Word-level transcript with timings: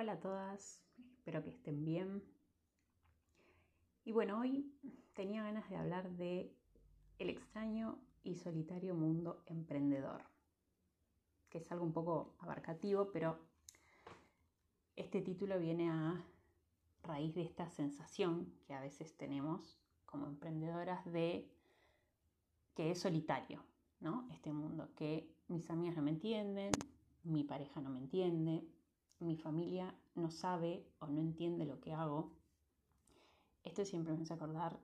Hola 0.00 0.12
a 0.12 0.20
todas, 0.20 0.80
espero 1.12 1.44
que 1.44 1.50
estén 1.50 1.84
bien. 1.84 2.24
Y 4.02 4.12
bueno, 4.12 4.40
hoy 4.40 4.72
tenía 5.12 5.42
ganas 5.42 5.68
de 5.68 5.76
hablar 5.76 6.08
de 6.12 6.56
el 7.18 7.28
extraño 7.28 7.98
y 8.22 8.36
solitario 8.36 8.94
mundo 8.94 9.42
emprendedor, 9.44 10.22
que 11.50 11.58
es 11.58 11.70
algo 11.70 11.84
un 11.84 11.92
poco 11.92 12.34
abarcativo, 12.38 13.10
pero 13.12 13.40
este 14.96 15.20
título 15.20 15.58
viene 15.58 15.90
a 15.90 16.24
raíz 17.02 17.34
de 17.34 17.42
esta 17.42 17.68
sensación 17.68 18.50
que 18.66 18.72
a 18.72 18.80
veces 18.80 19.18
tenemos 19.18 19.78
como 20.06 20.28
emprendedoras 20.28 21.04
de 21.12 21.46
que 22.74 22.92
es 22.92 22.98
solitario, 22.98 23.62
¿no? 24.00 24.26
Este 24.32 24.50
mundo, 24.50 24.88
que 24.96 25.30
mis 25.48 25.68
amigas 25.68 25.94
no 25.96 26.00
me 26.00 26.12
entienden, 26.12 26.72
mi 27.22 27.44
pareja 27.44 27.82
no 27.82 27.90
me 27.90 27.98
entiende, 27.98 28.66
mi 29.20 29.36
familia 29.36 29.94
no 30.14 30.30
sabe 30.30 30.84
o 30.98 31.06
no 31.06 31.20
entiende 31.20 31.64
lo 31.64 31.80
que 31.80 31.92
hago. 31.92 32.32
Esto 33.62 33.84
siempre 33.84 34.14
me 34.14 34.22
hace 34.22 34.34
acordar 34.34 34.80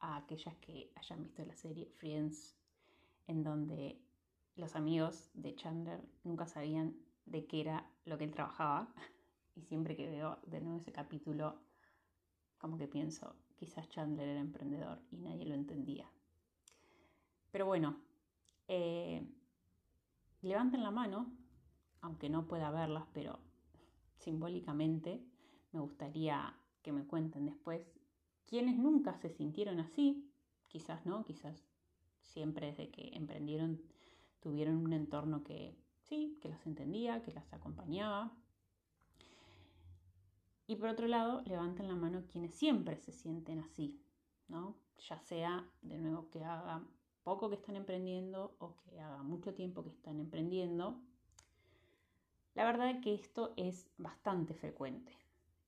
a 0.00 0.16
aquellas 0.16 0.56
que 0.56 0.92
hayan 0.96 1.22
visto 1.22 1.44
la 1.44 1.56
serie 1.56 1.86
Friends, 1.86 2.56
en 3.26 3.42
donde 3.42 4.00
los 4.56 4.74
amigos 4.74 5.30
de 5.34 5.54
Chandler 5.54 6.00
nunca 6.24 6.46
sabían 6.46 6.96
de 7.26 7.46
qué 7.46 7.60
era 7.60 7.90
lo 8.04 8.16
que 8.18 8.24
él 8.24 8.32
trabajaba. 8.32 8.92
Y 9.54 9.62
siempre 9.62 9.96
que 9.96 10.06
veo 10.06 10.38
de 10.46 10.60
nuevo 10.60 10.78
ese 10.78 10.92
capítulo, 10.92 11.58
como 12.58 12.76
que 12.76 12.88
pienso, 12.88 13.34
quizás 13.56 13.88
Chandler 13.88 14.28
era 14.28 14.40
emprendedor 14.40 15.00
y 15.10 15.16
nadie 15.16 15.46
lo 15.46 15.54
entendía. 15.54 16.10
Pero 17.50 17.64
bueno, 17.64 17.96
eh, 18.68 19.26
levanten 20.42 20.82
la 20.82 20.90
mano 20.90 21.26
aunque 22.00 22.28
no 22.28 22.46
pueda 22.46 22.70
verlas, 22.70 23.04
pero 23.12 23.38
simbólicamente 24.18 25.22
me 25.72 25.80
gustaría 25.80 26.56
que 26.82 26.92
me 26.92 27.06
cuenten 27.06 27.46
después 27.46 27.82
quienes 28.46 28.76
nunca 28.78 29.14
se 29.14 29.30
sintieron 29.30 29.80
así, 29.80 30.30
quizás 30.68 31.04
no, 31.04 31.24
quizás 31.24 31.64
siempre 32.20 32.68
desde 32.68 32.90
que 32.90 33.10
emprendieron 33.14 33.82
tuvieron 34.40 34.76
un 34.76 34.92
entorno 34.92 35.42
que 35.42 35.76
sí, 35.98 36.38
que 36.40 36.48
las 36.48 36.64
entendía, 36.66 37.22
que 37.22 37.32
las 37.32 37.52
acompañaba. 37.52 38.32
Y 40.68 40.76
por 40.76 40.88
otro 40.88 41.06
lado, 41.06 41.42
levanten 41.42 41.88
la 41.88 41.94
mano 41.94 42.24
quienes 42.30 42.54
siempre 42.54 42.96
se 42.96 43.12
sienten 43.12 43.60
así, 43.60 44.00
¿no? 44.48 44.76
Ya 44.98 45.18
sea 45.20 45.68
de 45.82 45.98
nuevo 45.98 46.28
que 46.30 46.44
haga 46.44 46.84
poco 47.22 47.48
que 47.48 47.56
están 47.56 47.76
emprendiendo 47.76 48.54
o 48.58 48.76
que 48.76 49.00
haga 49.00 49.22
mucho 49.22 49.54
tiempo 49.54 49.82
que 49.82 49.90
están 49.90 50.20
emprendiendo, 50.20 51.00
la 52.56 52.64
verdad 52.64 52.90
es 52.90 53.02
que 53.02 53.14
esto 53.14 53.52
es 53.56 53.86
bastante 53.98 54.54
frecuente 54.54 55.12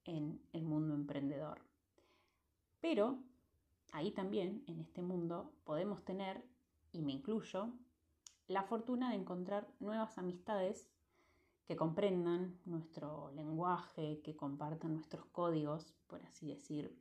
en 0.07 0.41
el 0.55 0.65
mundo 0.65 0.95
emprendedor. 0.95 1.61
Pero 2.81 3.19
ahí 3.93 4.11
también, 4.11 4.65
en 4.67 4.81
este 4.81 5.03
mundo, 5.03 5.53
podemos 5.65 6.03
tener, 6.03 6.43
y 6.93 7.03
me 7.03 7.13
incluyo, 7.13 7.69
la 8.47 8.63
fortuna 8.63 9.11
de 9.11 9.17
encontrar 9.17 9.69
nuevas 9.81 10.17
amistades 10.17 10.89
que 11.67 11.77
comprendan 11.77 12.59
nuestro 12.65 13.33
lenguaje, 13.33 14.23
que 14.25 14.35
compartan 14.35 14.95
nuestros 14.95 15.27
códigos, 15.27 15.93
por 16.07 16.23
así 16.25 16.49
decir. 16.49 16.99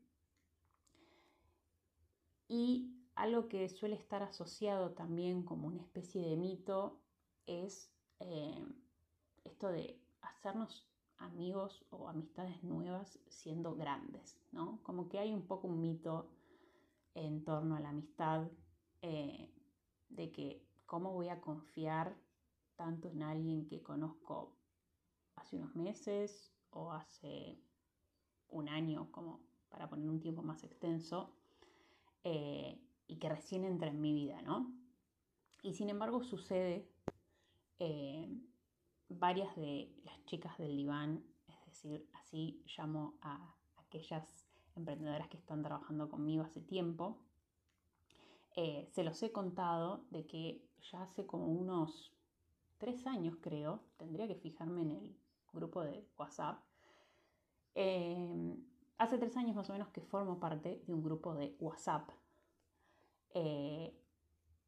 Y 2.49 2.93
algo 3.15 3.47
que 3.47 3.69
suele 3.69 3.95
estar 3.95 4.21
asociado 4.21 4.91
también 4.91 5.43
como 5.43 5.67
una 5.67 5.81
especie 5.81 6.27
de 6.27 6.35
mito 6.35 6.99
es 7.45 7.89
esto 9.57 9.71
de 9.71 9.99
hacernos 10.21 10.87
amigos 11.17 11.83
o 11.89 12.07
amistades 12.07 12.63
nuevas 12.63 13.17
siendo 13.27 13.73
grandes, 13.75 14.39
¿no? 14.51 14.79
Como 14.83 15.09
que 15.09 15.17
hay 15.17 15.33
un 15.33 15.47
poco 15.47 15.67
un 15.67 15.81
mito 15.81 16.29
en 17.15 17.43
torno 17.43 17.75
a 17.75 17.79
la 17.79 17.89
amistad 17.89 18.51
eh, 19.01 19.49
de 20.09 20.31
que 20.31 20.63
cómo 20.85 21.11
voy 21.11 21.29
a 21.29 21.41
confiar 21.41 22.15
tanto 22.75 23.09
en 23.09 23.23
alguien 23.23 23.65
que 23.65 23.81
conozco 23.81 24.53
hace 25.37 25.55
unos 25.55 25.75
meses 25.75 26.53
o 26.69 26.91
hace 26.91 27.59
un 28.49 28.69
año, 28.69 29.11
como 29.11 29.39
para 29.69 29.89
poner 29.89 30.07
un 30.07 30.19
tiempo 30.19 30.43
más 30.43 30.63
extenso, 30.63 31.33
eh, 32.23 32.79
y 33.07 33.15
que 33.15 33.27
recién 33.27 33.63
entra 33.65 33.89
en 33.89 34.01
mi 34.01 34.13
vida, 34.13 34.39
¿no? 34.43 34.71
Y 35.63 35.73
sin 35.73 35.89
embargo 35.89 36.23
sucede 36.23 36.87
eh, 37.79 38.26
varias 39.09 39.55
de 39.55 39.91
las 40.03 40.23
chicas 40.25 40.57
del 40.57 40.75
diván, 40.75 41.23
es 41.47 41.65
decir, 41.65 42.07
así 42.13 42.63
llamo 42.77 43.15
a 43.21 43.55
aquellas 43.77 44.45
emprendedoras 44.75 45.27
que 45.27 45.37
están 45.37 45.63
trabajando 45.63 46.09
conmigo 46.09 46.43
hace 46.43 46.61
tiempo, 46.61 47.17
eh, 48.55 48.87
se 48.91 49.03
los 49.03 49.21
he 49.23 49.31
contado 49.31 50.03
de 50.09 50.25
que 50.25 50.61
ya 50.91 51.03
hace 51.03 51.25
como 51.25 51.45
unos 51.45 52.13
tres 52.77 53.05
años 53.07 53.37
creo, 53.41 53.83
tendría 53.97 54.27
que 54.27 54.35
fijarme 54.35 54.81
en 54.81 54.91
el 54.91 55.15
grupo 55.53 55.83
de 55.83 56.07
WhatsApp, 56.17 56.59
eh, 57.75 58.57
hace 58.97 59.17
tres 59.17 59.37
años 59.37 59.55
más 59.55 59.69
o 59.69 59.73
menos 59.73 59.89
que 59.89 60.01
formo 60.01 60.39
parte 60.39 60.81
de 60.85 60.93
un 60.93 61.03
grupo 61.03 61.35
de 61.35 61.55
WhatsApp 61.59 62.09
eh, 63.33 63.95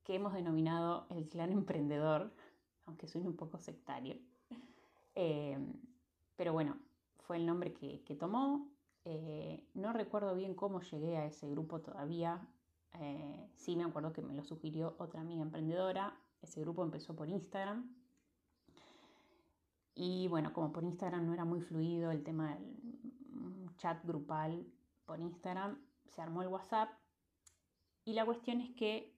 que 0.04 0.16
hemos 0.16 0.34
denominado 0.34 1.08
el 1.10 1.28
clan 1.28 1.52
emprendedor, 1.52 2.34
aunque 2.90 3.08
suene 3.08 3.28
un 3.28 3.36
poco 3.36 3.58
sectario. 3.58 4.18
Em, 5.16 5.74
pero 6.36 6.54
bueno, 6.54 6.78
fue 7.20 7.38
el 7.38 7.46
nombre 7.46 7.74
que, 7.74 8.16
tomó. 8.16 8.70
Eh, 9.06 9.68
no 9.74 9.94
recuerdo 9.94 10.36
bien 10.36 10.54
cómo 10.56 10.82
llegué 10.82 11.18
a 11.18 11.26
ese 11.26 11.50
grupo 11.50 11.82
todavía. 11.82 12.46
Eh, 13.00 13.50
sí 13.56 13.76
me 13.76 13.84
acuerdo 13.84 14.12
que 14.12 14.22
me 14.22 14.34
lo 14.34 14.44
sugirió 14.44 14.96
otra 14.98 15.22
amiga 15.22 15.42
emprendedora. 15.42 16.18
Ese 16.42 16.62
grupo 16.62 16.84
empezó 16.84 17.16
por 17.16 17.30
Instagram. 17.30 17.96
Y 19.96 20.28
bueno, 20.28 20.54
como 20.54 20.72
por 20.72 20.84
Instagram 20.84 21.26
no 21.26 21.34
era 21.34 21.46
muy 21.46 21.62
fluido 21.62 22.12
el 22.12 22.24
tema 22.24 22.56
del 22.56 23.76
chat 23.78 24.04
grupal 24.06 24.66
por 25.06 25.20
Instagram, 25.20 25.78
se 26.06 26.22
armó 26.22 26.42
el 26.42 26.48
WhatsApp. 26.48 26.90
Y 28.06 28.14
la 28.14 28.26
cuestión 28.26 28.62
es 28.62 28.72
que, 28.72 29.14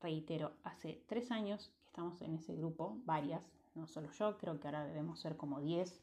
reitero, 0.00 0.56
hace 0.64 1.04
tres 1.06 1.30
años 1.30 1.72
estamos 1.90 2.22
en 2.22 2.36
ese 2.36 2.54
grupo, 2.54 3.00
varias, 3.04 3.44
no 3.74 3.88
solo 3.88 4.08
yo, 4.12 4.38
creo 4.38 4.60
que 4.60 4.68
ahora 4.68 4.86
debemos 4.86 5.18
ser 5.18 5.36
como 5.36 5.60
10 5.60 6.00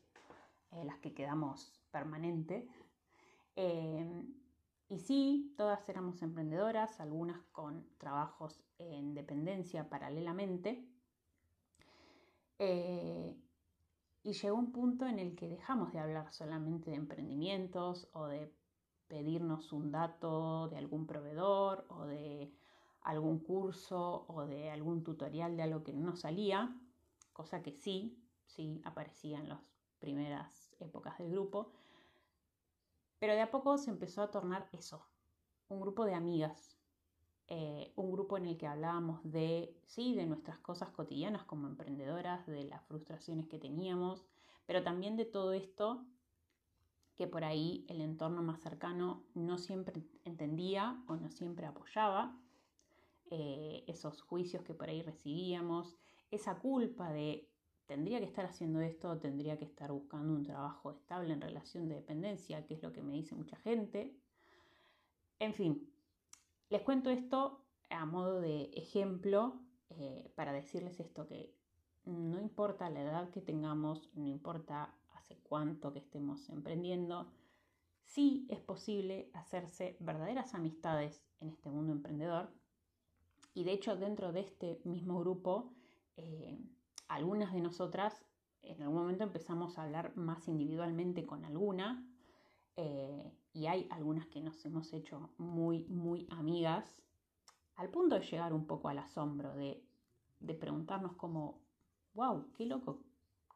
eh, 0.74 0.84
las 0.84 1.00
que 1.00 1.14
quedamos 1.14 1.80
permanente. 1.92 2.68
Eh, 3.56 4.06
y 4.90 5.00
sí, 5.00 5.54
todas 5.56 5.88
éramos 5.88 6.22
emprendedoras, 6.22 7.00
algunas 7.00 7.42
con 7.54 7.88
trabajos 7.98 8.60
en 8.80 9.14
dependencia 9.14 9.90
paralelamente. 9.90 10.86
Eh, 12.60 13.34
y 14.24 14.34
llegó 14.34 14.58
un 14.58 14.74
punto 14.74 15.06
en 15.06 15.20
el 15.20 15.36
que 15.36 15.48
dejamos 15.48 15.94
de 15.94 16.00
hablar 16.00 16.34
solamente 16.34 16.90
de 16.90 16.98
emprendimientos 16.98 18.10
o 18.12 18.28
de 18.28 18.54
pedirnos 19.08 19.72
un 19.72 19.90
dato 19.90 20.68
de 20.68 20.78
algún 20.78 21.08
proveedor 21.08 21.86
o 21.88 22.06
de 22.06 22.52
algún 23.08 23.40
curso 23.40 24.26
o 24.28 24.46
de 24.46 24.70
algún 24.70 25.02
tutorial 25.02 25.56
de 25.56 25.64
algo 25.64 25.82
que 25.82 25.94
no 25.94 26.18
salía, 26.18 26.76
cosa 27.32 27.64
que 27.64 27.72
sí, 27.72 28.22
sí 28.46 28.82
aparecía 28.84 29.40
en 29.40 29.48
las 29.48 29.62
primeras 30.00 30.76
épocas 30.82 31.18
del 31.18 31.32
grupo. 31.32 31.72
Pero 33.18 33.34
de 33.34 33.42
a 33.42 33.50
poco 33.50 33.78
se 33.78 33.92
empezó 33.92 34.22
a 34.22 34.30
tornar 34.30 34.68
eso, 34.74 35.06
un 35.70 35.80
grupo 35.80 36.04
de 36.04 36.16
amigas, 36.16 36.78
eh, 37.48 37.94
un 37.96 38.12
grupo 38.12 38.36
en 38.38 38.46
el 38.46 38.58
que 38.58 38.68
hablábamos 38.68 39.22
de, 39.24 39.74
sí, 39.86 40.14
de 40.14 40.26
nuestras 40.26 40.60
cosas 40.60 40.90
cotidianas 40.90 41.46
como 41.46 41.68
emprendedoras, 41.68 42.46
de 42.46 42.66
las 42.66 42.84
frustraciones 42.84 43.48
que 43.48 43.58
teníamos, 43.58 44.26
pero 44.66 44.84
también 44.84 45.16
de 45.16 45.24
todo 45.24 45.54
esto 45.54 46.06
que 47.16 47.26
por 47.26 47.46
ahí 47.46 47.86
el 47.88 48.02
entorno 48.02 48.44
más 48.44 48.60
cercano 48.60 49.24
no 49.34 49.58
siempre 49.58 50.04
entendía 50.26 51.02
o 51.08 51.16
no 51.16 51.32
siempre 51.32 51.66
apoyaba, 51.66 52.38
eh, 53.32 53.84
esos 53.88 54.22
juicios 54.22 54.64
que 54.64 54.74
por 54.74 54.90
ahí 54.90 55.02
recibíamos, 55.02 55.96
esa 56.32 56.60
culpa 56.60 57.12
de 57.12 57.50
tendría 57.86 58.20
que 58.20 58.26
estar 58.26 58.46
haciendo 58.46 58.82
esto, 58.82 59.18
tendría 59.18 59.58
que 59.58 59.66
estar 59.66 59.92
buscando 59.92 60.34
un 60.34 60.44
trabajo 60.44 60.92
estable 60.92 61.34
en 61.34 61.42
relación 61.42 61.88
de 61.88 61.96
dependencia, 61.96 62.66
que 62.66 62.74
es 62.74 62.84
lo 62.84 62.92
que 62.92 63.02
me 63.02 63.14
dice 63.14 63.34
mucha 63.34 63.56
gente. 63.58 64.14
En 65.40 65.54
fin, 65.54 65.90
les 66.70 66.82
cuento 66.82 67.10
esto 67.10 67.64
a 67.90 68.06
modo 68.06 68.42
de 68.42 68.70
ejemplo 68.74 69.62
eh, 69.90 70.30
para 70.36 70.52
decirles 70.52 71.00
esto, 71.00 71.28
que 71.28 71.56
no 72.06 72.40
importa 72.42 72.90
la 72.90 73.02
edad 73.02 73.30
que 73.30 73.42
tengamos, 73.42 74.10
no 74.16 74.28
importa 74.28 74.94
hace 75.14 75.38
cuánto 75.44 75.94
que 75.94 76.00
estemos 76.00 76.50
emprendiendo, 76.50 77.32
sí 78.04 78.48
es 78.50 78.60
posible 78.60 79.30
hacerse 79.34 79.96
verdaderas 80.00 80.54
amistades 80.54 81.24
en 81.40 81.50
este 81.50 81.70
mundo 81.70 81.94
emprendedor. 81.94 82.50
Y 83.58 83.64
de 83.64 83.74
hecho 83.74 83.96
dentro 83.96 84.32
de 84.32 84.42
este 84.42 84.80
mismo 84.84 85.20
grupo 85.20 85.74
eh, 86.16 86.60
algunas 87.08 87.54
de 87.54 87.60
nosotras 87.60 88.24
en 88.62 88.84
algún 88.84 89.00
momento 89.00 89.24
empezamos 89.24 89.80
a 89.80 89.84
hablar 89.84 90.16
más 90.16 90.48
individualmente 90.48 91.26
con 91.26 91.44
alguna 91.44 92.08
eh, 92.76 93.34
y 93.54 93.66
hay 93.66 93.88
algunas 93.90 94.28
que 94.28 94.42
nos 94.42 94.64
hemos 94.64 94.94
hecho 94.94 95.32
muy, 95.40 95.86
muy 95.86 96.28
amigas, 96.30 97.02
al 97.78 97.90
punto 97.90 98.20
de 98.20 98.26
llegar 98.28 98.54
un 98.54 98.68
poco 98.68 98.90
al 98.90 99.00
asombro, 99.00 99.56
de, 99.56 99.84
de 100.40 100.54
preguntarnos 100.54 101.14
como, 101.14 101.60
wow, 102.14 102.52
qué 102.54 102.68
loco 102.68 103.00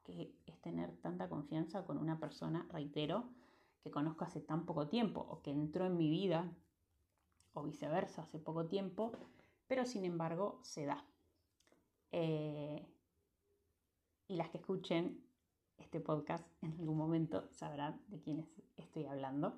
que 0.04 0.34
es 0.48 0.60
tener 0.62 0.98
tanta 0.98 1.30
confianza 1.30 1.86
con 1.86 2.00
una 2.00 2.20
persona, 2.20 2.66
reitero, 2.72 3.30
que 3.84 3.92
conozco 3.92 4.26
hace 4.26 4.42
tan 4.42 4.66
poco 4.66 4.88
tiempo 4.88 5.22
o 5.30 5.44
que 5.44 5.52
entró 5.52 5.86
en 5.86 5.96
mi 5.96 6.10
vida 6.10 6.52
o 7.54 7.62
viceversa 7.62 8.24
hace 8.24 8.40
poco 8.40 8.66
tiempo, 8.66 9.12
pero 9.72 9.86
sin 9.86 10.04
embargo 10.04 10.60
se 10.64 10.86
da. 10.86 11.02
Eh, 12.12 12.86
y 14.28 14.36
las 14.36 14.50
que 14.50 14.58
escuchen 14.58 15.24
este 15.78 16.02
podcast 16.02 16.46
en 16.62 16.74
algún 16.74 16.98
momento 16.98 17.48
sabrán 17.52 18.02
de 18.10 18.20
quiénes 18.20 18.50
estoy 18.76 19.06
hablando. 19.06 19.58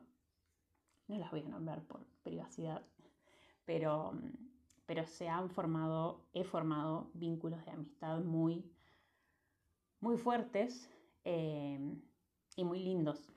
No 1.07 1.17
las 1.17 1.31
voy 1.31 1.41
a 1.41 1.49
nombrar 1.49 1.81
por 1.87 2.05
privacidad, 2.21 2.85
pero, 3.65 4.13
pero 4.85 5.07
se 5.07 5.29
han 5.29 5.49
formado, 5.49 6.27
he 6.33 6.43
formado 6.43 7.09
vínculos 7.15 7.65
de 7.65 7.71
amistad 7.71 8.19
muy, 8.19 8.71
muy 9.99 10.17
fuertes 10.17 10.91
eh, 11.23 11.79
y 12.55 12.63
muy 12.63 12.81
lindos. 12.81 13.31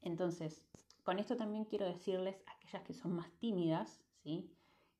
Entonces, 0.00 0.64
con 1.02 1.18
esto 1.18 1.36
también 1.36 1.64
quiero 1.64 1.86
decirles 1.86 2.40
a 2.46 2.52
aquellas 2.52 2.84
que 2.84 2.94
son 2.94 3.16
más 3.16 3.32
tímidas, 3.40 4.00
¿sí? 4.22 4.55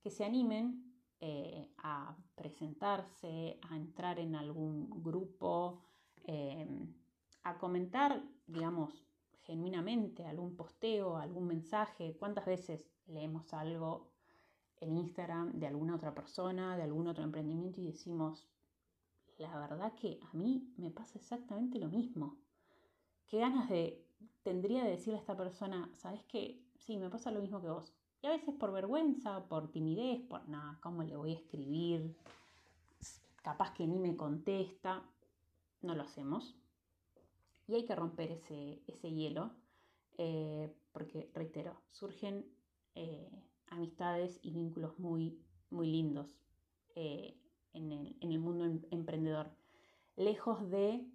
Que 0.07 0.13
se 0.13 0.25
animen 0.25 0.95
eh, 1.19 1.69
a 1.79 2.17
presentarse, 2.37 3.59
a 3.69 3.75
entrar 3.75 4.21
en 4.21 4.37
algún 4.37 5.03
grupo, 5.03 5.83
em, 6.23 6.95
a 7.43 7.59
comentar, 7.59 8.23
digamos, 8.47 9.05
genuinamente 9.41 10.25
algún 10.25 10.55
posteo, 10.55 11.17
algún 11.17 11.49
mensaje. 11.49 12.17
¿Cuántas 12.21 12.47
veces 12.47 12.89
leemos 13.09 13.53
algo 13.53 14.13
en 14.81 14.97
Instagram 14.97 15.59
de 15.59 15.67
alguna 15.67 15.97
otra 15.97 16.15
persona, 16.15 16.77
de 16.77 16.85
algún 16.85 17.09
otro 17.09 17.25
emprendimiento 17.25 17.81
y 17.81 17.87
decimos, 17.87 18.47
la 19.39 19.59
verdad 19.59 19.93
que 19.95 20.21
a 20.23 20.33
mí 20.37 20.73
me 20.77 20.93
pasa 20.93 21.19
exactamente 21.19 21.81
lo 21.81 21.89
mismo. 21.89 22.37
Qué 23.27 23.39
ganas 23.41 23.69
de 23.69 24.07
tendría 24.45 24.85
de 24.85 24.91
decirle 24.91 25.19
a 25.19 25.23
esta 25.23 25.37
persona, 25.37 25.91
¿sabes 25.95 26.23
qué? 26.29 26.63
Sí, 26.77 26.97
me 26.97 27.11
pasa 27.11 27.33
lo 27.33 27.41
mismo 27.41 27.61
que 27.61 27.71
vos. 27.71 27.93
A 28.27 28.31
veces 28.31 28.57
por 28.57 28.73
vergüenza, 28.73 29.47
por 29.47 29.71
timidez, 29.71 30.21
por 30.23 30.49
nada, 30.49 30.81
¿cómo 30.83 31.05
le 31.05 31.15
voy 31.17 31.31
a 31.31 31.37
escribir? 31.37 32.13
Capaz 33.41 33.73
que 33.73 33.87
ni 33.87 34.01
me 34.01 34.17
contesta. 34.17 35.09
No 35.81 35.95
lo 35.95 36.03
hacemos. 36.03 36.57
Y 37.69 37.77
hay 37.77 37.85
que 37.85 37.95
romper 37.95 38.33
ese, 38.33 38.83
ese 38.89 39.13
hielo, 39.13 39.53
eh, 40.19 40.75
porque, 40.91 41.31
reitero, 41.35 41.77
surgen 41.93 42.45
eh, 42.97 43.31
amistades 43.69 44.41
y 44.43 44.51
vínculos 44.51 44.99
muy, 44.99 45.39
muy 45.71 45.87
lindos 45.87 46.27
eh, 46.97 47.39
en, 47.75 47.93
el, 47.93 48.41
mundo 48.41 48.65
em, 48.65 48.83
emprendedor. 48.91 49.53
Lejos 50.17 50.69
de 50.69 51.07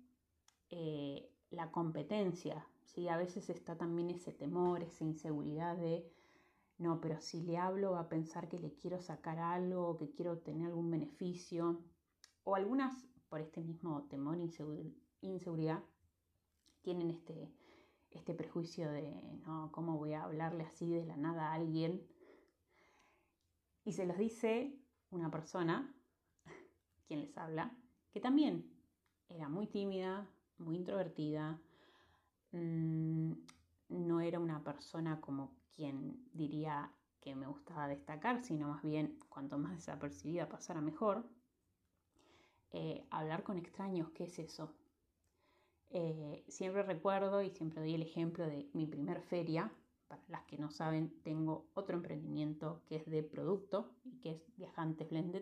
la 1.50 1.72
competencia, 1.72 2.66
¿sí? 2.86 3.10
A 3.10 3.18
veces 3.18 3.50
está 3.50 3.78
también 3.78 4.10
ese 4.12 4.32
temor, 4.32 4.82
esa 4.82 5.04
inseguridad 5.04 5.76
de, 5.76 6.10
no, 6.82 7.00
pero 7.00 7.20
si 7.22 7.42
le 7.42 7.58
hablo 7.58 7.92
va 7.92 8.02
a 8.02 8.10
pensar 8.10 8.50
que 8.50 8.60
le 8.60 8.74
quiero 8.74 9.00
sacar 9.00 9.40
algo, 9.40 9.98
que 9.98 10.12
quiero 10.12 10.34
obtener 10.34 10.68
algún 10.68 10.90
beneficio. 10.92 11.84
O 12.44 12.56
algunas, 12.56 13.08
por 13.30 13.40
este 13.40 13.62
mismo 13.62 14.04
temor, 14.10 14.38
inseguridad, 15.22 15.84
tienen 16.82 17.12
este, 17.12 17.54
este 18.10 18.34
prejuicio 18.34 18.92
de, 18.92 19.12
no, 19.46 19.72
¿cómo 19.72 19.98
voy 19.98 20.14
a 20.14 20.24
hablarle 20.24 20.64
así 20.64 20.92
de 20.92 21.06
la 21.06 21.18
nada 21.18 21.52
a 21.52 21.54
alguien? 21.54 22.06
Y 23.86 23.94
se 23.94 24.06
los 24.06 24.18
dice 24.18 24.76
una 25.12 25.30
persona, 25.30 25.96
quien 27.08 27.22
les 27.22 27.38
habla, 27.38 27.78
que 28.12 28.20
también 28.20 28.70
era 29.30 29.48
muy 29.48 29.68
tímida, 29.68 30.28
muy 30.58 30.78
introvertida, 30.78 31.62
Mm, 32.52 33.34
no 33.90 34.20
era 34.20 34.40
una 34.40 34.64
persona 34.64 35.22
como 35.22 35.56
quien 35.76 36.28
diría 36.34 36.92
que 37.20 37.36
me 37.36 37.48
gustaba 37.48 37.88
destacar, 37.88 38.44
sino 38.44 38.70
más 38.70 38.84
bien 38.84 39.20
cuanto 39.30 39.58
más 39.58 39.76
desapercibida 39.76 40.50
pasara 40.50 40.82
mejor. 40.82 41.30
Eh, 42.72 43.06
hablar 43.12 43.44
con 43.44 43.58
extraños, 43.58 44.10
¿qué 44.12 44.26
es 44.26 44.40
eso? 44.40 44.74
Eh, 45.90 46.46
siempre 46.48 46.84
recuerdo 46.84 47.42
y 47.42 47.50
siempre 47.50 47.82
doy 47.82 47.96
el 47.96 48.02
ejemplo 48.02 48.46
de 48.46 48.70
mi 48.74 48.86
primer 48.86 49.22
feria. 49.22 49.72
Para 50.08 50.24
las 50.28 50.44
que 50.44 50.58
no 50.58 50.70
saben, 50.70 51.22
tengo 51.22 51.70
otro 51.74 51.96
emprendimiento 51.96 52.82
que 52.88 52.98
es 52.98 53.06
de 53.06 53.24
producto 53.24 53.92
y 54.04 54.20
que 54.20 54.32
es 54.32 54.56
Viajantes 54.58 55.10
Blend 55.10 55.36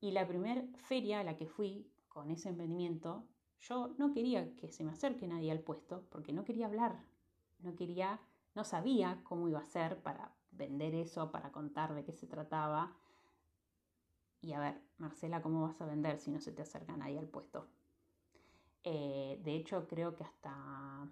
Y 0.00 0.10
la 0.12 0.26
primera 0.26 0.64
feria 0.76 1.20
a 1.20 1.24
la 1.24 1.36
que 1.36 1.46
fui 1.46 1.88
con 2.08 2.30
ese 2.30 2.48
emprendimiento 2.48 3.26
yo 3.62 3.94
no 3.96 4.12
quería 4.12 4.54
que 4.56 4.72
se 4.72 4.84
me 4.84 4.90
acerque 4.90 5.28
nadie 5.28 5.52
al 5.52 5.60
puesto 5.60 6.04
porque 6.10 6.32
no 6.32 6.44
quería 6.44 6.66
hablar, 6.66 7.00
no 7.60 7.76
quería, 7.76 8.20
no 8.54 8.64
sabía 8.64 9.20
cómo 9.24 9.48
iba 9.48 9.60
a 9.60 9.66
ser 9.66 10.02
para 10.02 10.34
vender 10.50 10.94
eso, 10.94 11.30
para 11.30 11.52
contar 11.52 11.94
de 11.94 12.04
qué 12.04 12.12
se 12.12 12.26
trataba. 12.26 12.96
Y 14.40 14.52
a 14.52 14.60
ver, 14.60 14.80
Marcela, 14.98 15.40
¿cómo 15.40 15.62
vas 15.62 15.80
a 15.80 15.86
vender 15.86 16.18
si 16.18 16.30
no 16.30 16.40
se 16.40 16.52
te 16.52 16.62
acerca 16.62 16.96
nadie 16.96 17.18
al 17.18 17.28
puesto? 17.28 17.68
Eh, 18.84 19.40
de 19.44 19.54
hecho, 19.54 19.86
creo 19.86 20.16
que 20.16 20.24
hasta 20.24 21.08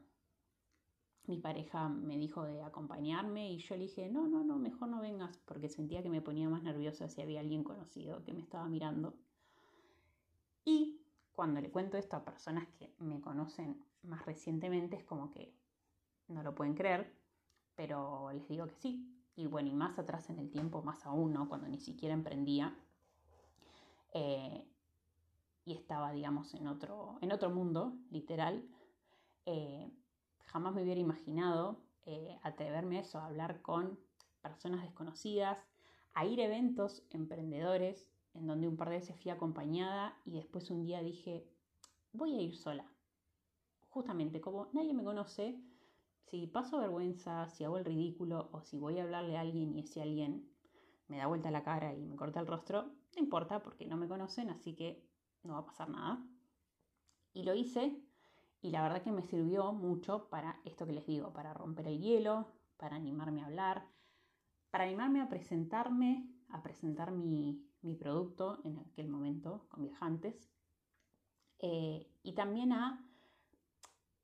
mi 1.26 1.38
pareja 1.38 1.88
me 1.88 2.18
dijo 2.18 2.42
de 2.44 2.62
acompañarme 2.62 3.52
y 3.52 3.58
yo 3.58 3.76
le 3.76 3.82
dije, 3.82 4.08
no, 4.08 4.26
no, 4.26 4.42
no, 4.42 4.58
mejor 4.58 4.88
no 4.88 5.00
vengas 5.00 5.38
porque 5.44 5.68
sentía 5.68 6.02
que 6.02 6.10
me 6.10 6.20
ponía 6.20 6.48
más 6.48 6.62
nerviosa 6.62 7.08
si 7.08 7.22
había 7.22 7.40
alguien 7.40 7.62
conocido 7.62 8.24
que 8.24 8.32
me 8.32 8.40
estaba 8.40 8.68
mirando. 8.68 9.14
Y 10.64 11.00
cuando 11.32 11.60
le 11.60 11.70
cuento 11.70 11.96
esto 11.96 12.16
a 12.16 12.24
personas 12.24 12.66
que 12.78 12.92
me 12.98 13.20
conocen 13.20 13.82
más 14.02 14.26
recientemente 14.26 14.96
es 14.96 15.04
como 15.04 15.30
que 15.30 15.54
no 16.28 16.42
lo 16.42 16.54
pueden 16.54 16.74
creer, 16.74 17.12
pero 17.80 18.30
les 18.30 18.46
digo 18.46 18.66
que 18.66 18.74
sí. 18.74 19.10
Y 19.36 19.46
bueno, 19.46 19.70
y 19.70 19.74
más 19.74 19.98
atrás 19.98 20.28
en 20.28 20.38
el 20.38 20.50
tiempo, 20.50 20.82
más 20.82 21.06
aún, 21.06 21.32
¿no? 21.32 21.48
Cuando 21.48 21.66
ni 21.66 21.78
siquiera 21.78 22.12
emprendía 22.12 22.76
eh, 24.12 24.68
y 25.64 25.72
estaba, 25.72 26.12
digamos, 26.12 26.52
en 26.52 26.66
otro, 26.66 27.16
en 27.22 27.32
otro 27.32 27.48
mundo, 27.48 27.96
literal, 28.10 28.68
eh, 29.46 29.90
jamás 30.40 30.74
me 30.74 30.82
hubiera 30.82 31.00
imaginado 31.00 31.80
eh, 32.04 32.38
atreverme 32.42 32.98
a 32.98 33.00
eso, 33.00 33.18
a 33.18 33.24
hablar 33.24 33.62
con 33.62 33.98
personas 34.42 34.82
desconocidas, 34.82 35.56
a 36.12 36.26
ir 36.26 36.42
a 36.42 36.44
eventos 36.44 37.02
emprendedores 37.08 38.10
en 38.34 38.46
donde 38.46 38.68
un 38.68 38.76
par 38.76 38.90
de 38.90 38.96
veces 38.96 39.16
fui 39.16 39.30
acompañada 39.30 40.18
y 40.26 40.32
después 40.32 40.70
un 40.70 40.84
día 40.84 41.00
dije, 41.00 41.48
voy 42.12 42.36
a 42.36 42.42
ir 42.42 42.54
sola. 42.58 42.84
Justamente, 43.88 44.42
como 44.42 44.68
nadie 44.74 44.92
me 44.92 45.02
conoce, 45.02 45.58
si 46.30 46.46
paso 46.46 46.78
vergüenza, 46.78 47.48
si 47.48 47.64
hago 47.64 47.76
el 47.76 47.84
ridículo 47.84 48.50
o 48.52 48.60
si 48.62 48.78
voy 48.78 48.98
a 48.98 49.02
hablarle 49.02 49.36
a 49.36 49.40
alguien 49.40 49.74
y 49.74 49.80
ese 49.80 50.00
alguien 50.00 50.48
me 51.08 51.18
da 51.18 51.26
vuelta 51.26 51.50
la 51.50 51.64
cara 51.64 51.92
y 51.94 52.06
me 52.06 52.14
corta 52.14 52.38
el 52.38 52.46
rostro, 52.46 52.84
no 52.84 53.22
importa 53.22 53.62
porque 53.62 53.86
no 53.86 53.96
me 53.96 54.06
conocen, 54.06 54.48
así 54.48 54.76
que 54.76 55.04
no 55.42 55.54
va 55.54 55.60
a 55.60 55.66
pasar 55.66 55.90
nada. 55.90 56.24
Y 57.32 57.42
lo 57.42 57.54
hice 57.54 58.00
y 58.62 58.70
la 58.70 58.82
verdad 58.82 59.02
que 59.02 59.10
me 59.10 59.22
sirvió 59.22 59.72
mucho 59.72 60.28
para 60.28 60.60
esto 60.64 60.86
que 60.86 60.92
les 60.92 61.06
digo, 61.06 61.32
para 61.32 61.52
romper 61.52 61.88
el 61.88 62.00
hielo, 62.00 62.52
para 62.76 62.94
animarme 62.94 63.42
a 63.42 63.46
hablar, 63.46 63.88
para 64.70 64.84
animarme 64.84 65.20
a 65.20 65.28
presentarme, 65.28 66.30
a 66.48 66.62
presentar 66.62 67.10
mi, 67.10 67.66
mi 67.82 67.96
producto 67.96 68.60
en 68.62 68.78
aquel 68.78 69.08
momento 69.08 69.66
con 69.68 69.82
viajantes. 69.82 70.48
Eh, 71.58 72.08
y 72.22 72.34
también 72.34 72.72
a 72.72 73.04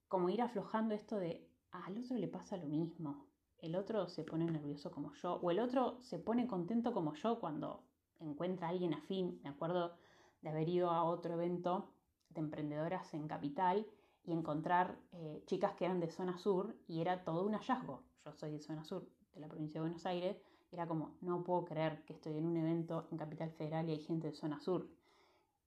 como 0.08 0.30
ir 0.30 0.40
aflojando 0.40 0.94
esto 0.94 1.16
de 1.16 1.45
al 1.70 1.98
otro 1.98 2.16
le 2.16 2.28
pasa 2.28 2.56
lo 2.56 2.66
mismo, 2.66 3.26
el 3.58 3.76
otro 3.76 4.08
se 4.08 4.22
pone 4.22 4.44
nervioso 4.46 4.90
como 4.90 5.12
yo, 5.14 5.34
o 5.34 5.50
el 5.50 5.58
otro 5.58 5.98
se 6.00 6.18
pone 6.18 6.46
contento 6.46 6.92
como 6.92 7.14
yo 7.14 7.38
cuando 7.40 7.84
encuentra 8.20 8.68
a 8.68 8.70
alguien 8.70 8.94
afín. 8.94 9.40
Me 9.42 9.50
acuerdo 9.50 9.96
de 10.42 10.50
haber 10.50 10.68
ido 10.68 10.90
a 10.90 11.04
otro 11.04 11.34
evento 11.34 11.88
de 12.30 12.40
emprendedoras 12.40 13.12
en 13.14 13.26
Capital 13.26 13.86
y 14.24 14.32
encontrar 14.32 14.98
eh, 15.12 15.42
chicas 15.46 15.74
que 15.74 15.84
eran 15.84 16.00
de 16.00 16.10
zona 16.10 16.38
sur 16.38 16.76
y 16.86 17.00
era 17.00 17.24
todo 17.24 17.44
un 17.44 17.54
hallazgo. 17.54 18.02
Yo 18.24 18.32
soy 18.32 18.50
de 18.52 18.60
zona 18.60 18.84
sur, 18.84 19.08
de 19.34 19.40
la 19.40 19.48
provincia 19.48 19.80
de 19.80 19.86
Buenos 19.86 20.06
Aires, 20.06 20.42
era 20.72 20.86
como, 20.86 21.16
no 21.20 21.44
puedo 21.44 21.64
creer 21.64 22.04
que 22.04 22.12
estoy 22.12 22.36
en 22.36 22.44
un 22.44 22.56
evento 22.56 23.06
en 23.10 23.18
Capital 23.18 23.50
Federal 23.52 23.88
y 23.88 23.92
hay 23.92 24.00
gente 24.00 24.28
de 24.28 24.34
zona 24.34 24.60
sur. 24.60 24.88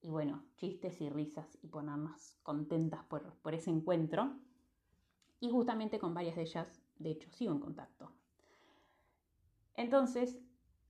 Y 0.01 0.09
bueno, 0.09 0.43
chistes 0.57 1.01
y 1.01 1.09
risas 1.09 1.57
y 1.61 1.67
ponernos 1.67 2.37
contentas 2.43 3.03
por, 3.05 3.33
por 3.41 3.53
ese 3.53 3.69
encuentro. 3.69 4.33
Y 5.39 5.49
justamente 5.49 5.99
con 5.99 6.13
varias 6.13 6.35
de 6.35 6.41
ellas, 6.43 6.81
de 6.97 7.11
hecho, 7.11 7.29
sigo 7.31 7.53
en 7.53 7.59
contacto. 7.59 8.11
Entonces, 9.75 10.37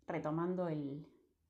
retomando 0.08 0.68
el 0.68 1.08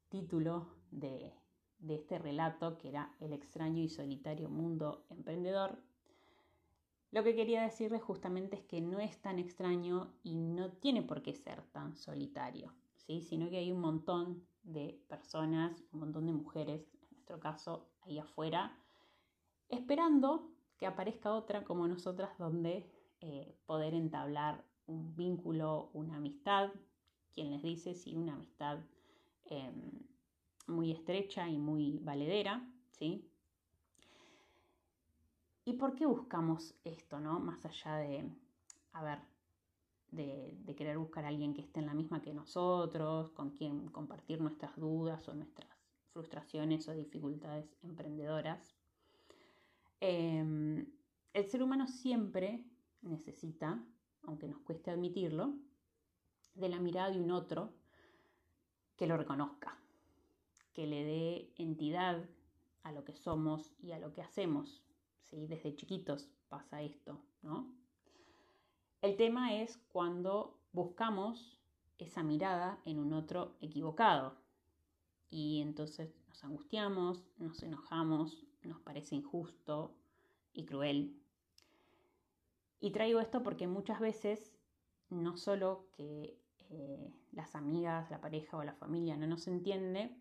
título 0.10 0.68
de, 0.92 1.34
de 1.80 1.96
este 1.96 2.20
relato 2.20 2.78
que 2.78 2.90
era 2.90 3.16
el 3.20 3.32
extraño 3.32 3.82
y 3.82 3.90
solitario 3.90 4.50
mundo 4.50 5.06
emprendedor, 5.10 5.80
lo 7.12 7.24
que 7.24 7.36
quería 7.36 7.64
decirles 7.64 8.04
justamente 8.04 8.56
es 8.56 8.64
que 8.64 8.82
no 8.82 9.00
es 9.00 9.20
tan 9.20 9.40
extraño 9.40 10.14
y 10.22 10.36
no 10.36 10.72
tiene 10.74 11.02
por 11.02 11.24
qué 11.24 11.34
ser 11.34 11.64
tan 11.72 11.96
solitario, 11.96 12.74
¿sí? 12.98 13.22
sino 13.22 13.50
que 13.50 13.58
hay 13.58 13.72
un 13.72 13.80
montón 13.80 14.46
de 14.62 15.02
personas, 15.08 15.84
un 15.92 16.02
montón 16.02 16.28
de 16.28 16.34
mujeres, 16.34 16.94
en 17.02 17.10
nuestro 17.12 17.40
caso, 17.40 17.90
ahí 18.02 18.20
afuera, 18.20 18.78
esperando 19.70 20.49
que 20.80 20.88
aparezca 20.88 21.34
otra 21.34 21.64
como 21.64 21.88
nosotras 21.88 22.38
donde 22.38 22.90
eh, 23.22 23.54
poder 23.66 23.94
entablar 23.94 24.64
un 24.88 25.16
vínculo, 25.16 25.90
una 25.94 26.16
amistad, 26.16 26.72
quien 27.34 27.52
les 27.52 27.62
dice 27.62 27.94
si 27.94 28.16
una 28.16 28.34
amistad 28.34 28.80
em, 29.46 29.92
muy 30.68 30.92
estrecha 30.92 31.48
y 31.50 31.58
muy 31.58 32.00
valedera, 32.00 32.66
¿sí? 32.92 33.30
¿Y 35.66 35.74
por 35.74 35.96
qué 35.96 36.06
buscamos 36.06 36.74
esto, 36.84 37.20
no? 37.20 37.40
Más 37.40 37.64
allá 37.66 37.98
de, 37.98 38.28
a 38.94 39.04
ver, 39.04 39.20
de, 40.12 40.76
querer 40.76 40.98
buscar 40.98 41.26
a 41.26 41.28
alguien 41.28 41.54
que 41.54 41.62
esté 41.62 41.80
en 41.80 41.86
la 41.86 41.94
misma 41.94 42.22
que 42.22 42.34
nosotros, 42.34 43.32
con 43.32 43.52
quien 43.52 43.90
compartir 43.90 44.42
nuestras 44.42 44.76
dudas 44.78 45.28
o 45.28 45.34
nuestras 45.36 45.70
frustraciones 46.14 46.88
o 46.88 46.94
dificultades 46.94 47.78
emprendedoras. 47.84 48.79
Em, 50.02 50.86
el 51.34 51.46
ser 51.46 51.62
humano 51.62 51.88
siempre 51.88 52.64
necesita, 53.02 53.84
aunque 54.24 54.48
nos 54.48 54.60
cueste 54.60 54.92
admitirlo, 54.92 55.56
de 56.56 56.70
la 56.70 56.80
mirada 56.80 57.12
de 57.12 57.20
un 57.20 57.32
otro 57.32 57.74
que 58.96 59.08
lo 59.08 59.18
reconozca, 59.18 59.78
que 60.74 60.88
le 60.88 61.04
dé 61.04 61.54
entidad 61.58 62.30
a 62.84 62.92
lo 62.92 63.04
que 63.04 63.16
somos 63.16 63.74
y 63.80 63.92
a 63.92 64.00
lo 64.00 64.14
que 64.14 64.22
hacemos. 64.22 64.84
¿sí? 65.30 65.48
Desde 65.48 65.76
chiquitos 65.76 66.30
pasa 66.50 66.82
esto, 66.82 67.22
¿no? 67.42 67.74
El 69.02 69.16
tema 69.16 69.56
es 69.56 69.78
cuando 69.90 70.60
buscamos 70.74 71.58
esa 71.98 72.24
mirada 72.24 72.82
en 72.86 73.00
un 73.00 73.14
otro 73.14 73.56
equivocado 73.62 74.36
y 75.30 75.62
entonces 75.62 76.14
nos 76.28 76.44
angustiamos, 76.44 77.24
nos 77.38 77.64
enojamos, 77.64 78.46
nos 78.64 78.80
parece 78.82 79.16
injusto 79.16 79.96
y 80.54 80.66
cruel. 80.66 81.16
Y 82.80 82.92
traigo 82.92 83.20
esto 83.20 83.44
porque 83.44 83.68
muchas 83.68 84.00
veces 84.00 84.54
no 85.10 85.38
solo 85.38 85.88
que 85.96 86.38
eh, 86.70 87.14
las 87.32 87.56
amigas, 87.56 88.10
la 88.12 88.22
pareja 88.22 88.58
o 88.58 88.64
la 88.64 88.74
familia 88.74 89.18
no 89.18 89.28
nos 89.28 89.48
entiende, 89.48 90.16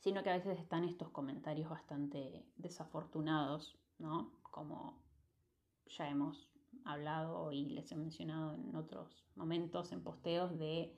sino 0.00 0.22
que 0.22 0.30
a 0.30 0.36
veces 0.36 0.58
están 0.58 0.84
estos 0.84 1.10
comentarios 1.10 1.70
bastante 1.70 2.44
desafortunados, 2.56 3.76
¿no? 3.98 4.32
Como 4.42 4.98
ya 5.86 6.08
hemos 6.08 6.48
hablado 6.84 7.52
y 7.52 7.66
les 7.70 7.90
he 7.90 7.96
mencionado 7.96 8.54
en 8.54 8.76
otros 8.76 9.24
momentos, 9.34 9.92
en 9.92 10.02
posteos 10.02 10.56
de 10.58 10.94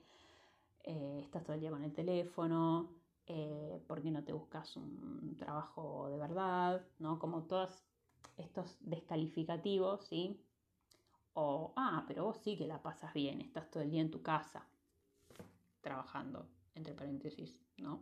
eh, 0.83 1.19
estás 1.23 1.43
todo 1.43 1.53
el 1.53 1.61
día 1.61 1.71
con 1.71 1.83
el 1.83 1.93
teléfono, 1.93 2.89
eh, 3.29 3.81
¿por 3.87 4.01
qué 4.01 4.11
no 4.11 4.23
te 4.23 4.33
buscas 4.33 4.75
un 4.75 5.35
trabajo 5.37 6.09
de 6.09 6.17
verdad? 6.17 6.85
¿no? 6.97 7.19
Como 7.19 7.43
todos 7.43 7.85
estos 8.37 8.77
descalificativos, 8.81 10.05
¿sí? 10.05 10.43
O, 11.33 11.73
ah, 11.75 12.05
pero 12.07 12.25
vos 12.25 12.37
sí 12.37 12.57
que 12.57 12.65
la 12.67 12.81
pasas 12.81 13.13
bien, 13.13 13.39
estás 13.41 13.69
todo 13.69 13.83
el 13.83 13.91
día 13.91 14.01
en 14.01 14.11
tu 14.11 14.21
casa, 14.21 14.67
trabajando, 15.81 16.49
entre 16.73 16.93
paréntesis, 16.93 17.61
¿no? 17.77 18.01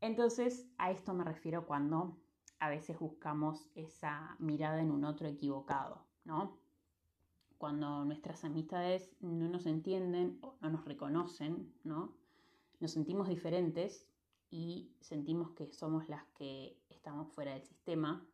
Entonces, 0.00 0.68
a 0.78 0.90
esto 0.90 1.14
me 1.14 1.24
refiero 1.24 1.66
cuando 1.66 2.18
a 2.58 2.68
veces 2.68 2.98
buscamos 2.98 3.70
esa 3.74 4.36
mirada 4.38 4.80
en 4.82 4.90
un 4.90 5.04
otro 5.04 5.28
equivocado, 5.28 6.04
¿no? 6.24 6.58
Cuando 7.56 8.04
nuestras 8.04 8.44
amistades 8.44 9.16
no 9.20 9.48
nos 9.48 9.66
entienden 9.66 10.38
o 10.42 10.56
no 10.60 10.70
nos 10.70 10.84
reconocen, 10.84 11.72
¿no? 11.84 12.21
Nos 12.82 12.90
sentimos 12.90 13.28
diferentes 13.28 14.08
y 14.50 14.90
sentimos 15.00 15.52
que 15.52 15.72
somos 15.72 16.08
las 16.08 16.24
que 16.34 16.76
estamos 16.90 17.32
fuera 17.32 17.52
del 17.52 17.62
sistema, 17.62 18.26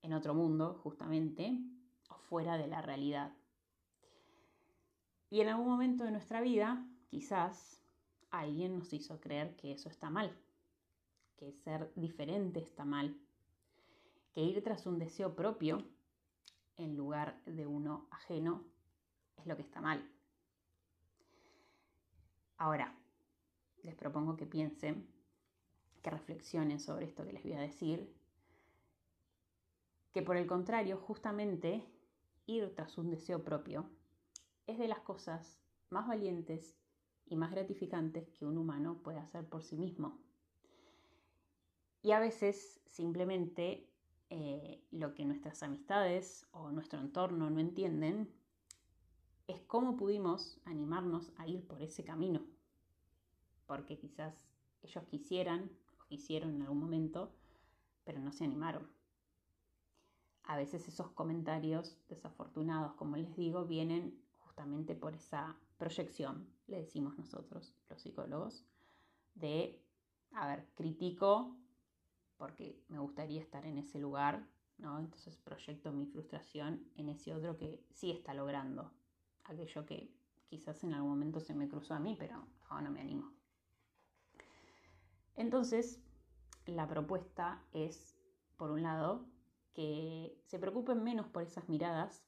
en 0.00 0.14
otro 0.14 0.32
mundo 0.32 0.80
justamente, 0.82 1.60
o 2.08 2.14
fuera 2.14 2.56
de 2.56 2.66
la 2.66 2.80
realidad. 2.80 3.34
Y 5.28 5.42
en 5.42 5.48
algún 5.48 5.68
momento 5.68 6.04
de 6.04 6.12
nuestra 6.12 6.40
vida, 6.40 6.82
quizás, 7.10 7.82
alguien 8.30 8.78
nos 8.78 8.90
hizo 8.94 9.20
creer 9.20 9.54
que 9.56 9.72
eso 9.72 9.90
está 9.90 10.08
mal, 10.08 10.34
que 11.36 11.52
ser 11.52 11.92
diferente 11.94 12.60
está 12.60 12.86
mal, 12.86 13.20
que 14.32 14.40
ir 14.40 14.64
tras 14.64 14.86
un 14.86 14.98
deseo 14.98 15.36
propio 15.36 15.86
en 16.78 16.96
lugar 16.96 17.38
de 17.44 17.66
uno 17.66 18.08
ajeno 18.10 18.64
es 19.36 19.44
lo 19.44 19.56
que 19.56 19.62
está 19.62 19.82
mal. 19.82 20.10
Ahora, 22.56 22.96
les 23.82 23.94
propongo 23.94 24.36
que 24.36 24.46
piensen, 24.46 25.06
que 26.02 26.10
reflexionen 26.10 26.80
sobre 26.80 27.06
esto 27.06 27.24
que 27.24 27.32
les 27.32 27.42
voy 27.42 27.52
a 27.52 27.60
decir, 27.60 28.12
que 30.12 30.22
por 30.22 30.36
el 30.36 30.46
contrario, 30.46 30.96
justamente 30.96 31.84
ir 32.46 32.74
tras 32.74 32.98
un 32.98 33.10
deseo 33.10 33.42
propio 33.42 33.88
es 34.66 34.78
de 34.78 34.88
las 34.88 35.00
cosas 35.00 35.58
más 35.90 36.06
valientes 36.06 36.76
y 37.26 37.36
más 37.36 37.50
gratificantes 37.50 38.28
que 38.30 38.44
un 38.44 38.58
humano 38.58 39.00
puede 39.02 39.18
hacer 39.18 39.48
por 39.48 39.62
sí 39.62 39.76
mismo. 39.76 40.18
Y 42.02 42.12
a 42.12 42.18
veces 42.18 42.80
simplemente 42.86 43.88
eh, 44.28 44.84
lo 44.90 45.14
que 45.14 45.24
nuestras 45.24 45.62
amistades 45.62 46.46
o 46.50 46.70
nuestro 46.70 47.00
entorno 47.00 47.48
no 47.48 47.60
entienden 47.60 48.28
es 49.46 49.60
cómo 49.62 49.96
pudimos 49.96 50.60
animarnos 50.64 51.32
a 51.36 51.46
ir 51.46 51.66
por 51.66 51.82
ese 51.82 52.04
camino 52.04 52.42
porque 53.72 53.96
quizás 53.96 54.34
ellos 54.82 55.02
quisieran 55.04 55.70
o 55.98 56.04
quisieron 56.04 56.56
en 56.56 56.60
algún 56.60 56.80
momento, 56.80 57.32
pero 58.04 58.20
no 58.20 58.30
se 58.30 58.44
animaron. 58.44 58.86
A 60.42 60.58
veces 60.58 60.86
esos 60.88 61.08
comentarios 61.12 61.96
desafortunados, 62.06 62.92
como 62.96 63.16
les 63.16 63.34
digo, 63.34 63.64
vienen 63.64 64.22
justamente 64.40 64.94
por 64.94 65.14
esa 65.14 65.56
proyección, 65.78 66.52
le 66.66 66.80
decimos 66.80 67.16
nosotros, 67.16 67.74
los 67.88 68.02
psicólogos, 68.02 68.66
de, 69.36 69.82
a 70.32 70.46
ver, 70.48 70.68
critico 70.74 71.56
porque 72.36 72.84
me 72.88 72.98
gustaría 72.98 73.40
estar 73.40 73.64
en 73.64 73.78
ese 73.78 73.98
lugar, 73.98 74.46
¿no? 74.76 74.98
Entonces 74.98 75.38
proyecto 75.38 75.92
mi 75.92 76.04
frustración 76.04 76.90
en 76.96 77.08
ese 77.08 77.34
otro 77.34 77.56
que 77.56 77.86
sí 77.94 78.10
está 78.10 78.34
logrando 78.34 78.92
aquello 79.44 79.86
que 79.86 80.14
quizás 80.50 80.84
en 80.84 80.92
algún 80.92 81.12
momento 81.12 81.40
se 81.40 81.54
me 81.54 81.70
cruzó 81.70 81.94
a 81.94 82.00
mí, 82.00 82.16
pero 82.18 82.46
ahora 82.68 82.82
no 82.82 82.90
me 82.90 83.00
animo. 83.00 83.41
Entonces, 85.36 86.00
la 86.66 86.86
propuesta 86.86 87.62
es, 87.72 88.16
por 88.56 88.70
un 88.70 88.82
lado, 88.82 89.26
que 89.74 90.38
se 90.44 90.58
preocupen 90.58 91.02
menos 91.02 91.26
por 91.28 91.42
esas 91.42 91.68
miradas, 91.68 92.22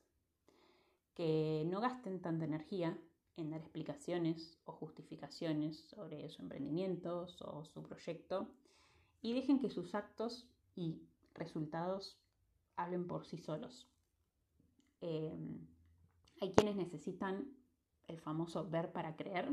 que 1.14 1.64
no 1.66 1.80
gasten 1.80 2.20
tanta 2.20 2.44
energía 2.44 2.98
en 3.36 3.50
dar 3.50 3.60
explicaciones 3.60 4.58
o 4.64 4.72
justificaciones 4.72 5.78
sobre 5.88 6.28
su 6.28 6.42
emprendimiento 6.42 7.26
o 7.40 7.64
su 7.64 7.82
proyecto 7.82 8.48
y 9.22 9.32
dejen 9.32 9.60
que 9.60 9.70
sus 9.70 9.94
actos 9.94 10.48
y 10.76 11.02
resultados 11.34 12.18
hablen 12.76 13.06
por 13.06 13.26
sí 13.26 13.38
solos. 13.38 13.88
Em, 15.00 15.66
hay 16.40 16.52
quienes 16.52 16.76
necesitan 16.76 17.48
el 18.08 18.20
famoso 18.20 18.68
ver 18.68 18.92
para 18.92 19.16
creer 19.16 19.52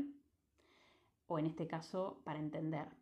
o 1.26 1.38
en 1.38 1.46
este 1.46 1.66
caso 1.66 2.20
para 2.24 2.38
entender. 2.38 3.01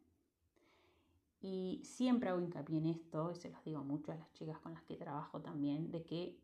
Y 1.40 1.80
siempre 1.84 2.28
hago 2.28 2.40
hincapié 2.40 2.78
en 2.78 2.86
esto, 2.86 3.32
y 3.32 3.34
se 3.34 3.50
los 3.50 3.64
digo 3.64 3.82
mucho 3.82 4.12
a 4.12 4.16
las 4.16 4.32
chicas 4.32 4.58
con 4.58 4.74
las 4.74 4.82
que 4.82 4.96
trabajo 4.96 5.40
también, 5.40 5.90
de 5.90 6.02
que 6.02 6.38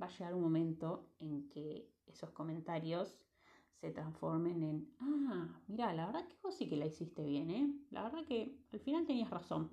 va 0.00 0.06
a 0.06 0.10
llegar 0.10 0.34
un 0.34 0.42
momento 0.42 1.08
en 1.20 1.48
que 1.48 1.88
esos 2.06 2.30
comentarios 2.30 3.16
se 3.80 3.90
transformen 3.90 4.62
en, 4.62 4.94
ah, 5.00 5.60
mira, 5.68 5.92
la 5.92 6.06
verdad 6.06 6.26
que 6.26 6.36
vos 6.42 6.56
sí 6.56 6.68
que 6.68 6.76
la 6.76 6.86
hiciste 6.86 7.22
bien, 7.22 7.50
¿eh? 7.50 7.72
La 7.90 8.02
verdad 8.02 8.24
que 8.24 8.58
al 8.72 8.80
final 8.80 9.06
tenías 9.06 9.30
razón. 9.30 9.70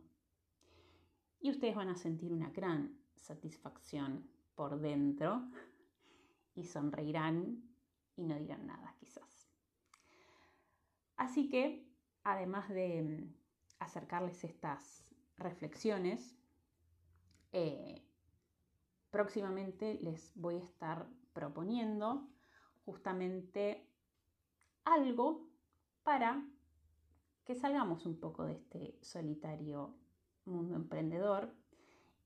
Y 1.40 1.50
ustedes 1.50 1.76
van 1.76 1.90
a 1.90 1.96
sentir 1.96 2.32
una 2.32 2.50
gran 2.50 3.00
satisfacción 3.16 4.28
por 4.54 4.80
dentro 4.80 5.50
y 6.56 6.66
sonreirán 6.66 7.64
y 8.16 8.26
no 8.26 8.38
dirán 8.38 8.68
nada 8.68 8.96
quizás. 9.00 9.50
Así 11.16 11.50
que, 11.50 11.88
además 12.24 12.70
de 12.70 13.28
acercarles 13.82 14.44
estas 14.44 15.04
reflexiones. 15.38 16.38
Eh, 17.52 18.02
próximamente 19.10 20.00
les 20.02 20.32
voy 20.36 20.56
a 20.56 20.64
estar 20.64 21.08
proponiendo 21.34 22.30
justamente 22.86 23.86
algo 24.86 25.48
para 26.04 26.44
que 27.44 27.56
salgamos 27.56 28.06
un 28.06 28.20
poco 28.20 28.46
de 28.46 28.54
este 28.54 28.98
solitario 29.02 29.96
mundo 30.46 30.76
emprendedor 30.76 31.54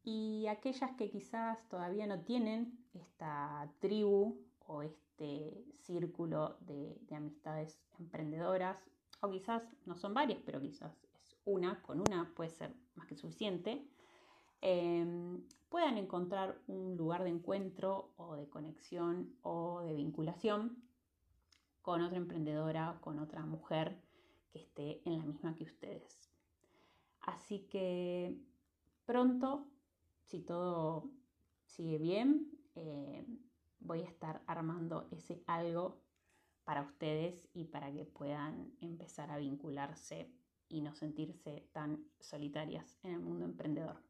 y 0.04 0.46
aquellas 0.48 0.92
que 0.92 1.10
quizás 1.10 1.68
todavía 1.68 2.06
no 2.06 2.22
tienen 2.22 2.78
esta 2.94 3.72
tribu 3.80 4.46
o 4.68 4.84
este 4.84 5.66
círculo 5.80 6.58
de, 6.62 7.00
amistades 7.16 7.80
emprendedoras, 8.00 8.78
o 9.22 9.30
quizás 9.32 9.64
no 9.86 9.96
son 9.96 10.14
varias, 10.14 10.42
pero 10.46 10.62
quizás 10.62 11.05
una, 11.46 11.82
con 11.82 12.00
una 12.02 12.34
puede 12.36 12.50
ser 12.50 12.76
más 12.96 13.08
que 13.08 13.16
suficiente, 13.16 13.88
em, 14.62 15.42
puedan 15.70 15.98
encontrar 15.98 16.60
un 16.68 16.98
lugar 16.98 17.24
de 17.24 17.30
encuentro 17.30 18.12
o 18.18 18.36
de 18.36 18.50
conexión 18.50 19.36
o 19.42 19.82
de 19.82 19.94
vinculación 19.94 20.84
con 21.82 22.02
otra 22.02 22.18
emprendedora, 22.18 22.98
con 23.02 23.20
otra 23.20 23.46
mujer 23.46 24.02
que 24.52 24.60
esté 24.60 25.02
en 25.06 25.18
la 25.18 25.24
misma 25.24 25.56
que 25.56 25.66
ustedes. 25.66 26.32
Así 27.22 27.60
que 27.70 28.36
pronto 29.06 29.68
si 30.26 30.40
todo 30.40 31.12
sigue 31.66 31.98
bien, 31.98 32.50
eh, 32.76 33.26
voy 33.80 34.02
a 34.02 34.10
estar 34.10 34.42
armando 34.48 35.08
ese 35.12 35.44
algo 35.46 36.02
para 36.64 36.82
ustedes 36.82 37.48
y 37.54 37.66
para 37.66 37.92
que 37.94 38.06
puedan 38.06 38.74
empezar 38.82 39.30
a 39.32 39.38
vincularse 39.38 40.32
y 40.70 40.82
no 40.82 40.94
sentirse 40.94 41.68
tan 41.72 42.04
solitarias 42.20 42.98
en 43.04 43.14
el 43.14 43.20
mundo 43.20 43.46
emprendedor. 43.46 44.02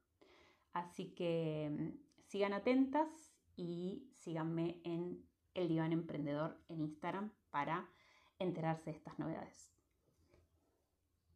Así 0.73 1.13
que 1.13 1.69
mm, 1.71 1.97
sigan 2.27 2.53
atentas 2.53 3.07
y 3.55 4.09
síganme 4.13 4.81
en 4.83 5.23
el 5.53 5.67
diván 5.67 5.93
emprendedor 5.93 6.59
en 6.67 6.81
Instagram 6.81 7.31
para 7.49 7.89
enterarse 8.39 8.91
de 8.91 8.97
estas 8.97 9.17
novedades. 9.19 9.74